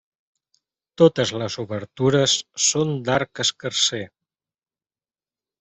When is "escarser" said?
3.47-4.03